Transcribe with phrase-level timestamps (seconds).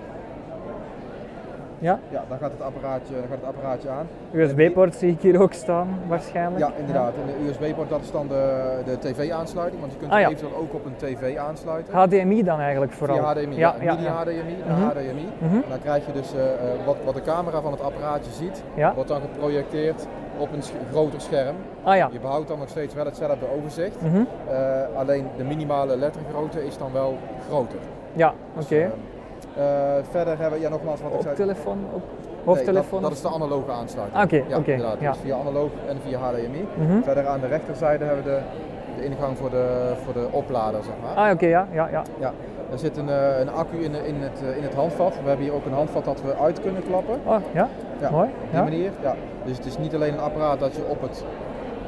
[1.79, 1.99] ja.
[2.09, 4.07] ja, dan, gaat het apparaatje, dan gaat het apparaatje aan.
[4.33, 6.59] USB-poort zie ik hier ook staan, waarschijnlijk.
[6.59, 7.13] Ja, inderdaad.
[7.13, 9.79] En de USB-poort, dat is dan de, de tv-aansluiting.
[9.81, 10.33] Want je kunt Ah, het ja.
[10.35, 11.93] eventueel ook op een tv aansluiten.
[11.93, 13.17] HDMI dan eigenlijk vooral.
[13.17, 14.11] Via HDMI, Ja, ja, ja, mini ja.
[14.13, 14.87] HDMI naar Mhm.
[14.87, 15.27] HDMI.
[15.39, 15.55] Mhm.
[15.55, 18.63] En dan krijg je dus eh, eh, wat, wat de camera van het apparaatje ziet,
[18.73, 18.93] Ja.
[18.93, 20.07] wordt dan geprojecteerd
[20.37, 21.55] op een sch- groter scherm.
[21.83, 22.09] Ah ja.
[22.11, 24.15] Je behoudt dan nog steeds wel hetzelfde overzicht, Mhm.
[24.49, 27.79] eh, alleen de minimale lettergrootte is dan wel groter.
[28.13, 28.57] Ja, oké.
[28.59, 28.91] Dus, eh, eh,
[30.11, 31.35] verder hebben we, ja nogmaals wat ik Op zei.
[31.35, 33.01] telefoon, op Nee, hoofdtelefoon?
[33.01, 34.17] dat, dat is de analoge aansluiting.
[34.17, 34.99] Ah, oké, ja, oké, inderdaad.
[34.99, 35.11] ja.
[35.11, 36.67] Dus via analoog en via HDMI.
[36.77, 37.01] Mhm.
[37.01, 38.39] Verder aan de rechterzijde hebben we de,
[38.97, 41.25] de ingang voor de, voor de oplader, zeg maar.
[41.25, 42.01] Ah, oké, ja, ja, ja.
[42.19, 42.31] Ja,
[42.71, 45.13] er zit een, eh, een accu in, in, het, eh, in het handvat.
[45.23, 47.19] We hebben hier ook een handvat dat we uit kunnen klappen.
[47.25, 47.67] Oh, ja,
[48.01, 48.29] Ja, mooi.
[48.43, 48.91] Op die manier.
[49.01, 49.15] Ja.
[49.45, 51.23] Dus het is niet alleen een apparaat dat je op het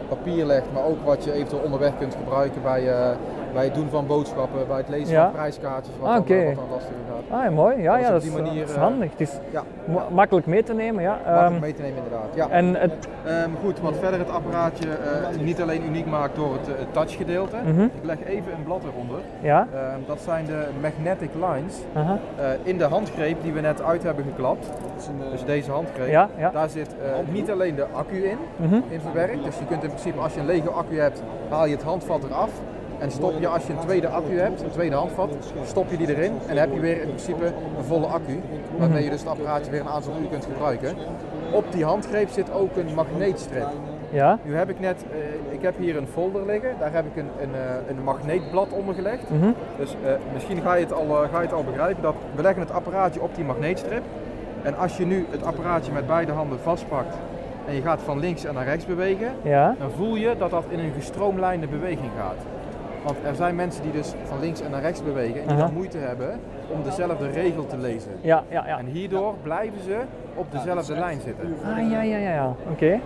[0.10, 3.10] papier legt, maar ook wat je eventueel onderweg kunt gebruiken bij, eh,
[3.54, 5.24] bij het doen van boodschappen, bij het lezen Ja.
[5.24, 6.96] van prijskaartjes, wat, Ah, dan, wat dan lastiger
[7.30, 7.40] gaat.
[7.46, 7.82] Ah, mooi.
[7.82, 9.12] Ja, Dus ja, dat die is, eh, manier, dat is handig.
[9.12, 11.10] Het is Ja, ma- makkelijk mee te nemen, ja.
[11.26, 12.36] makkelijk Ehm, mee te nemen inderdaad.
[12.36, 12.50] Ja.
[12.50, 16.68] en het, Ehm, goed, wat verder het apparaatje eh, niet alleen uniek maakt door het,
[16.68, 17.56] het touchgedeelte.
[17.66, 17.82] Mhm.
[17.82, 19.20] Ik leg even een blad eronder.
[19.42, 22.04] ja, Ehm, dat zijn de magnetic lines eh,
[22.64, 24.68] in de handgreep die we net uit hebben geklapt.
[25.32, 26.10] Dus deze handgreep.
[26.10, 26.50] Ja, ja.
[26.50, 28.76] Daar zit eh, niet alleen de accu in, Mhm.
[28.90, 29.44] in verwerkt.
[29.44, 32.24] Dus je kunt in principe als je een lege accu hebt, haal je het handvat
[32.24, 32.50] eraf.
[33.02, 35.30] En stop je als je een tweede accu hebt, een tweede handvat,
[35.66, 36.32] stop je die erin.
[36.32, 37.46] En dan heb je weer in principe
[37.78, 38.42] een volle accu.
[38.78, 40.96] Waarmee je dus het apparaatje weer een aantal uur kunt gebruiken.
[41.52, 43.68] Op die handgreep zit ook een magneetstrip.
[44.12, 46.76] Ja, Nu heb ik net, eh, ik heb hier een folder liggen.
[46.80, 49.30] Daar heb ik een, een, eh, een magneetblad onder gelegd.
[49.30, 49.52] mhm.
[49.78, 52.62] Dus eh, misschien ga je, het al, ga je het al begrijpen dat we leggen
[52.62, 54.04] het apparaatje op die magneetstrip.
[54.64, 57.16] En als je nu het apparaatje met beide handen vastpakt
[57.68, 59.76] en je gaat van links en naar rechts bewegen, ja.
[59.80, 62.46] dan voel je dat dat in een gestroomlijnde beweging gaat.
[63.04, 65.74] Want er zijn mensen die dus van links en naar rechts bewegen en die dan
[65.74, 66.40] moeite hebben
[66.74, 68.12] om dezelfde regel te lezen.
[68.22, 68.78] Ja, ja, ja.
[68.78, 69.98] En hierdoor blijven ze
[70.36, 71.56] op dezelfde lijn zitten.
[71.66, 72.54] Ah, ja, ja, ja, ja.
[72.72, 73.00] Oké.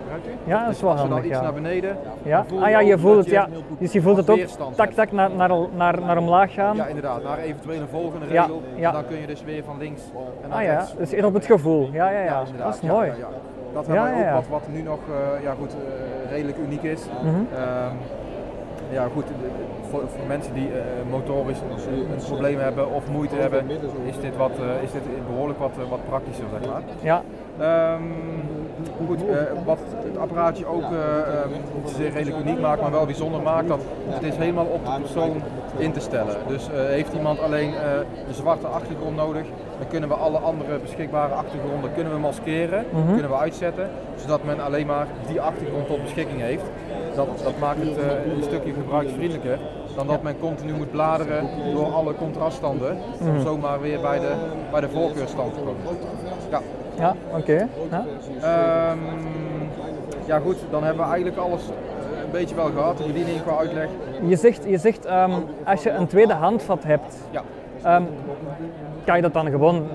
[0.44, 1.42] Ja, dat is wel Als je dan handig, iets ja.
[1.42, 2.44] naar beneden, Ja.
[2.60, 3.48] Ah ja, je voelt het, ja.
[3.78, 4.38] Dus je voelt het ook
[4.74, 6.76] tak, tak naar, naar, naar, naar omlaag gaan.
[6.76, 7.22] Ja, inderdaad.
[7.22, 8.62] Naar eventueel een volgende Ja, regel.
[8.76, 8.86] ja.
[8.88, 10.02] En dan kun je dus weer van links
[10.42, 10.96] en naar Ah ja, rechts.
[10.96, 11.88] dus eerder op het gevoel.
[11.92, 12.42] Ja, ja, ja.
[12.58, 13.06] Dat is Ja, mooi.
[13.06, 13.28] ja, ja.
[13.72, 14.34] Dat Ja, hebben we ja, ook ja.
[14.34, 17.02] wat, wat nu nog eh, ja, goed, eh, redelijk uniek is.
[17.22, 17.28] Mhm.
[17.54, 17.94] Ehm,
[18.90, 23.36] ja, goed, de- de- voor, voor mensen die eh, motorisch een, probleem hebben of moeite
[23.36, 23.70] hebben,
[24.04, 26.82] is dit, wat, eh, is dit behoorlijk wat, eh, wat praktischer, zeg maar.
[27.00, 27.22] Ja,
[27.60, 28.02] Ehm,
[29.06, 29.20] goed,
[29.64, 33.68] wat het apparaatje ook eh, eh, niet zozeer redelijk uniek maakt, maar wel bijzonder maakt,
[33.68, 35.42] dat het is helemaal op de persoon
[35.76, 36.36] in te stellen.
[36.48, 37.68] Dus heeft iemand alleen
[38.28, 39.42] een zwarte achtergrond nodig,
[39.78, 43.12] dan kunnen we alle andere beschikbare achtergronden kunnen we maskeren, Mhm.
[43.12, 46.64] kunnen we uitzetten, zodat men alleen maar die achtergrond tot beschikking heeft.
[47.16, 49.58] Dat, dat maakt het eh, een stukje gebruiksvriendelijker
[49.96, 54.32] dan dat men continu moet bladeren door alle contraststanden om zomaar weer bij de,
[54.70, 55.98] bij de voorkeurstand te komen.
[56.50, 56.60] Ja.
[56.98, 57.68] ja, oké.
[57.90, 58.04] Ja.
[58.40, 58.98] Ehm,
[60.24, 62.98] ja goed, dan hebben we eigenlijk alles eh, een beetje wel gehad.
[62.98, 63.88] De bediening qua uitleg.
[64.26, 65.32] Je zegt, je zegt ehm,
[65.64, 67.42] als je een tweede handvat hebt, Ja,
[67.82, 68.02] ehm,
[69.06, 69.88] kan je dat dan gewoon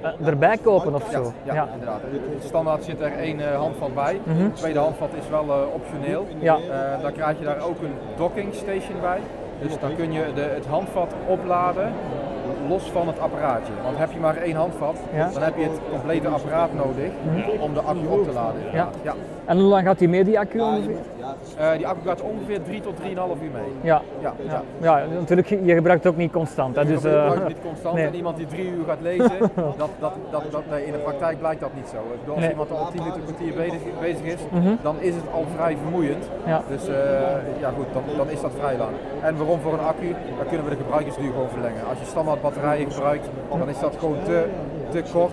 [0.00, 1.32] eh, erbij kopen of ja, zo?
[1.42, 2.00] ja, inderdaad.
[2.44, 4.20] Standaard zit er één eh, handvat bij.
[4.24, 4.36] Mhm.
[4.36, 6.26] De tweede handvat is wel eh, optioneel.
[6.38, 6.58] Ja.
[7.02, 9.20] Dan krijg je daar ook een docking station bij.
[9.62, 11.92] Dus dan kun je de, het handvat opladen
[12.68, 13.72] los van het apparaatje.
[13.82, 15.30] Want heb je maar één handvat, Ja.
[15.32, 17.10] dan heb je het complete apparaat nodig
[17.60, 18.60] om de accu op te laden.
[18.72, 18.88] Ja.
[19.02, 19.14] ja.
[19.44, 20.96] En hoe lang gaat die mee, die accu ongeveer?
[21.58, 23.62] Eh, die accu gaat ongeveer 3 tot 3,5 uur mee.
[23.80, 24.02] Ja.
[24.20, 24.62] Ja, Ja.
[24.80, 26.76] ja, natuurlijk, je gebruikt het ook niet constant.
[26.76, 28.06] Hè, dus, je eh, gebruikt het niet constant nee.
[28.06, 31.38] en iemand die drie uur gaat lezen, dat, dat, dat, dat, nee, in de praktijk
[31.38, 31.96] blijkt dat niet zo.
[32.20, 32.50] Bedoel, als Nee.
[32.50, 34.74] iemand al 10 minuten, kwartier bezig, bezig is, Mhm.
[34.82, 36.24] dan is het al vrij vermoeiend.
[36.46, 36.62] Ja.
[36.68, 36.94] Dus eh,
[37.60, 38.92] ja goed, dan, dan is dat vrij lang.
[39.22, 40.10] En waarom voor een accu?
[40.38, 41.82] Dan kunnen we de gebruikersduur gewoon verlengen.
[41.88, 44.44] Als je standaard batterijen gebruikt, dan is dat gewoon te,
[44.90, 45.32] te kort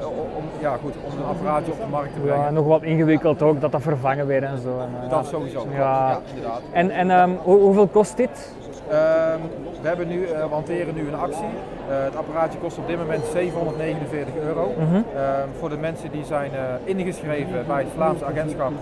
[0.00, 2.44] eh, om, ja, goed, om een apparaatje op de markt te brengen.
[2.44, 4.78] Ja, nog wat ingewikkeld ook, dat dat vervangen weer en zo.
[4.80, 5.66] En, eh, Dat sowieso.
[5.72, 5.78] Ja.
[6.10, 6.60] Ja, inderdaad.
[6.72, 8.52] En, en ehm, hoe- hoeveel kost dit?
[8.88, 9.38] Ehm,
[9.82, 11.48] we hebben nu, eh, we hanteren nu een actie.
[11.88, 14.72] Het apparaatje kost op dit moment 749 euro.
[14.78, 14.94] Mhm.
[14.94, 16.50] Ehm, voor de mensen die zijn
[16.84, 18.72] ingeschreven bij het Vlaamse agentschap,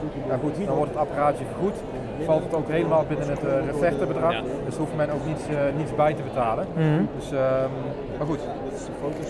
[0.42, 1.74] goed, dan wordt het apparaatje vergoed.
[2.24, 4.42] Valt het ook helemaal binnen het uh.
[4.64, 6.66] Dus hoeft men ook niets, uh, niets bij te betalen.
[6.74, 7.04] Mhm.
[7.16, 7.70] Dus, ehm,
[8.18, 8.40] maar goed,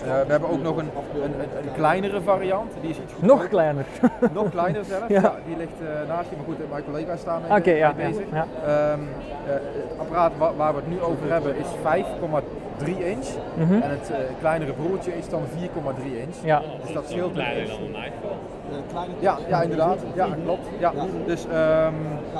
[0.05, 0.89] Uh, we hebben ook nog een,
[1.23, 2.71] een, een, kleinere variant.
[2.81, 3.85] Die is iets nog kleiner.
[4.33, 5.07] nog kleiner zelfs.
[5.07, 5.21] Ja.
[5.21, 5.35] Ja.
[5.45, 6.35] die ligt uh, naast je.
[6.35, 8.25] Maar goed, mijn collega's staan mee, okay, ja, bezig.
[8.31, 8.47] Ja,
[8.93, 9.07] um,
[9.43, 11.67] het apparaat waar, waar, we het nu over hebben is
[12.79, 13.27] 5,3 inch.
[13.57, 13.81] Mm -hmm.
[13.81, 16.35] En het kleinere broertje is dan 4,3 inch.
[16.43, 16.61] Ja.
[16.85, 17.77] Dus dat scheelt een inch.
[17.77, 18.03] kleine
[19.19, 19.99] Ja, ja, inderdaad.
[20.15, 20.67] Ja, klopt.
[20.79, 20.91] Ja.
[21.25, 21.51] Dus um,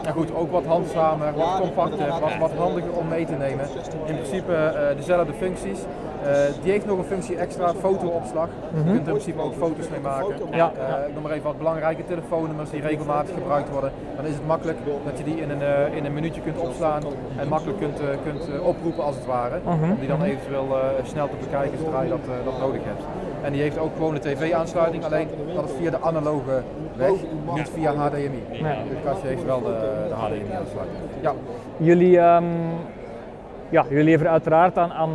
[0.03, 3.65] ja, goed, ook wat handzamer, wat compacter, wat, wat handiger om mee te nemen.
[4.05, 5.79] In principe uh, dezelfde functies.
[6.23, 6.29] Uh,
[6.63, 8.47] die heeft nog een functie extra, fotoopslag.
[8.47, 8.87] Mm -hmm.
[8.87, 10.35] Je kunt er in principe ook foto's mee maken.
[10.51, 10.71] Ja.
[11.07, 13.91] Ik noem maar even wat belangrijke telefoonnummers die regelmatig gebruikt worden.
[14.15, 17.03] Dan is het makkelijk dat je die in een, uh, in een minuutje kunt opslaan
[17.37, 19.59] en makkelijk kunt, kunt oproepen als het ware.
[19.65, 19.91] Mm -hmm.
[19.91, 20.67] Om die dan eventueel
[21.03, 23.03] snel te bekijken zodra je dat, dat nodig hebt.
[23.43, 26.61] En die heeft ook gewoon een tv-aansluiting, alleen dat is via de analoge
[26.95, 27.11] weg,
[27.55, 28.43] niet via HDMI.
[28.49, 28.61] Nee.
[28.61, 29.75] Dus het kastje heeft wel de,
[30.07, 30.97] de HDMI-aansluiting.
[31.21, 31.33] Ja.
[31.77, 32.45] Jullie, um,
[33.69, 35.11] ja, jullie leveren uiteraard aan, aan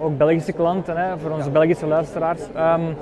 [0.00, 1.50] ook Belgische klanten, hè, voor onze.
[1.50, 2.40] Belgische luisteraars.
[2.56, 2.96] Um,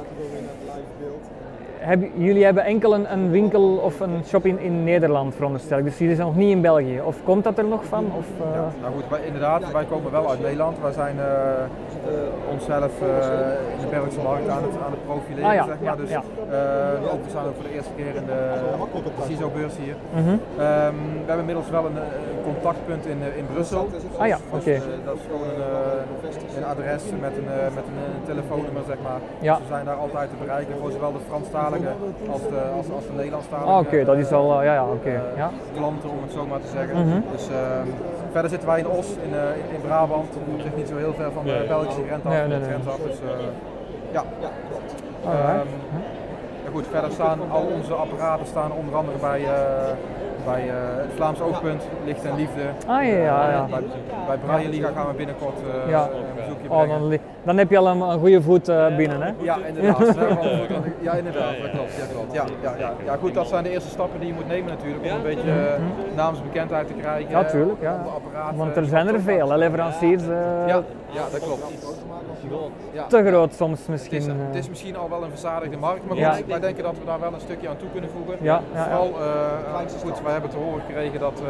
[1.88, 5.85] heb, jullie hebben enkel een, een, winkel of een shop in, in Nederland, veronderstel ik.
[5.85, 7.00] Dus jullie zijn nog niet in België.
[7.05, 8.05] Of komt dat er nog van?
[8.17, 8.55] Of, uh...
[8.55, 10.76] ja, nou goed, wij, inderdaad, wij komen wel uit Nederland.
[10.82, 12.93] Wij zijn uh, uh, onszelf
[13.75, 15.90] in de Belgische markt aan het, aan het profileren, ah, ja, zeg maar.
[15.90, 16.23] Ja, dus ja.
[17.12, 18.41] ook, we staan ook voor de eerste keer in de,
[19.17, 19.96] de CISO-beurs hier.
[20.14, 20.32] Mm -hmm.
[20.32, 23.88] um, we hebben inmiddels wel een, een contactpunt in, in Brussel.
[24.19, 24.56] Ah ja, oké.
[24.56, 24.75] Okay.
[24.75, 27.49] Dus, dat is gewoon een, een adres met een,
[27.79, 29.20] met een, een telefoonnummer, zeg maar.
[29.41, 29.55] Ja.
[29.55, 31.25] Dus we zijn daar altijd te bereiken voor zowel de
[32.31, 34.85] Als de, als, als de Nederlandstalige ah, oké, okay, dat is al, uh, ja, ja,
[34.85, 34.95] oké.
[34.95, 35.13] Okay.
[35.13, 35.51] Uh, ja.
[35.77, 36.97] klanten, om het zo maar te zeggen.
[36.97, 37.23] Mm -hmm.
[37.33, 37.57] Dus, uh,
[38.33, 41.33] verder zitten wij in Os, in, uh, in Brabant, op zich niet zo heel ver
[41.33, 42.33] van de Belgische grens af.
[42.33, 43.19] Nee, nee, af dus,
[44.11, 44.23] ja.
[45.25, 45.61] Alright.
[45.61, 45.69] Um,
[46.65, 49.41] ja, goed, verder staan al onze apparaten staan onder andere bij,
[50.45, 50.63] bij
[51.03, 52.63] het Vlaams Oogpunt, Licht en Liefde.
[52.87, 53.51] Ah ja, ja.
[53.51, 53.67] ja.
[53.71, 53.83] Bij,
[54.27, 55.59] bij Braille Liga gaan we binnenkort
[55.89, 56.09] ja.
[56.69, 59.32] Oh, dan, dan heb je al een, een goede voet binnen, hè?
[59.38, 60.15] Ja, inderdaad.
[61.00, 61.97] ja, inderdaad, dat klopt.
[61.97, 62.32] Ja, klopt.
[62.32, 62.93] Ja, ja, ja.
[63.05, 65.50] ja, goed, dat zijn de eerste stappen die je moet nemen natuurlijk, om een beetje
[65.50, 67.31] uh, naamsbekendheid te krijgen.
[67.31, 67.81] Ja, tuurlijk.
[67.81, 68.05] Ja.
[68.55, 70.23] Want er zijn er veel, hè, leveranciers.
[70.23, 70.29] Uh,
[70.67, 71.62] ja, ja, dat klopt.
[72.93, 73.06] Ja.
[73.06, 74.20] Te groot soms misschien.
[74.20, 76.47] Het is, het is, misschien al wel een verzadigde markt, maar goed, ja.
[76.47, 78.37] wij denken dat we daar wel een stukje aan toe kunnen voegen.
[78.41, 81.49] Ja, ja, Vooral, uh, goed, wij hebben te horen gekregen dat, uh,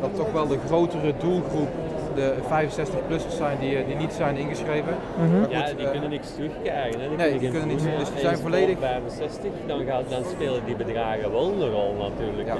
[0.00, 1.68] dat toch wel de grotere doelgroep
[2.14, 4.94] de 65-plussers zijn die, die niet zijn ingeschreven.
[5.18, 5.50] Mm -hmm.
[5.50, 7.00] Ja, die uh, kunnen niks terugkrijgen.
[7.00, 7.08] Hè.
[7.08, 7.82] Die nee, die kunnen niks.
[7.82, 8.78] Dus die zijn volledig.
[8.78, 12.48] 65, dan, gaat, dan spelen die bedragen wel een rol natuurlijk.
[12.48, 12.56] Ja.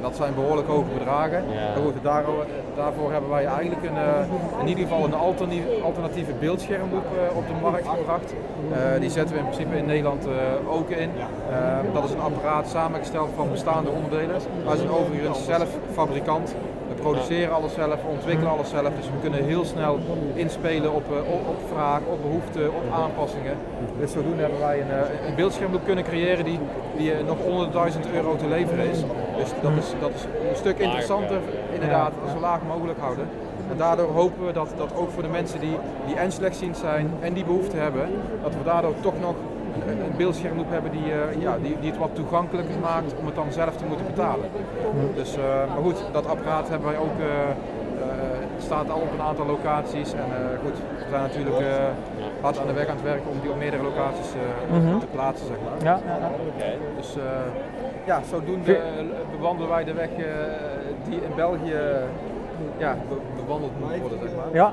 [0.00, 1.42] Dat zijn behoorlijk hoge bedragen.
[1.52, 1.74] Ja.
[1.74, 2.24] Maar goed, daar,
[2.76, 5.14] daarvoor hebben wij eigenlijk een, uh, in ieder geval een
[5.82, 8.34] alternatieve beeldschermloop uh, op de markt gebracht.
[8.70, 10.26] Uh, die zetten we in principe in Nederland
[10.68, 11.10] ook in.
[11.92, 14.36] dat is een apparaat samengesteld van bestaande onderdelen.
[14.64, 16.54] Wij zijn overigens zelf fabrikant.
[17.00, 18.92] Produceren alles zelf, we ontwikkelen alles zelf.
[18.96, 19.98] Dus we kunnen heel snel
[20.34, 23.56] inspelen op, op, op vraag, op behoeften, op aanpassingen.
[23.98, 24.90] Dus zodoende hebben wij een,
[25.28, 26.58] een beeldschermloop kunnen creëren die,
[26.96, 29.00] die nog onder de 1000 euro te leveren is.
[29.36, 31.38] Dus dat is, dat is een stuk interessanter,
[31.72, 33.28] inderdaad, zo laag mogelijk houden.
[33.70, 37.10] En daardoor hopen we dat, dat ook voor de mensen die, die en slechtziend zijn
[37.20, 38.08] en die behoefte hebben,
[38.42, 39.34] dat we daardoor toch nog
[39.86, 43.52] een, beeldschermloop hebben die, uh, ja, die, die het wat toegankelijker maakt om het dan
[43.52, 44.48] zelf te moeten betalen.
[45.14, 47.26] Dus, uh, maar goed, dat apparaat hebben wij ook, uh,
[48.58, 50.12] staat al op een aantal locaties.
[50.12, 50.28] En
[50.62, 51.56] goed, we zijn natuurlijk
[52.40, 54.32] hard aan de weg aan het werken om die op meerdere locaties
[54.70, 55.00] -hmm.
[55.00, 55.46] te plaatsen.
[55.46, 55.84] Zeg maar.
[55.84, 56.00] Ja.
[56.96, 57.16] Dus
[58.04, 58.80] ja, zodoende
[59.36, 60.08] bewandelen wij de weg
[61.08, 61.76] die in België
[62.78, 64.54] ja, be bewandeld moet worden, zeg maar.
[64.54, 64.72] Ja.